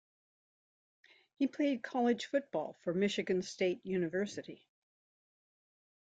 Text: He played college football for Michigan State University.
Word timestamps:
He 1.35 1.45
played 1.45 1.83
college 1.83 2.25
football 2.25 2.73
for 2.81 2.91
Michigan 2.91 3.43
State 3.43 3.81
University. 3.85 4.65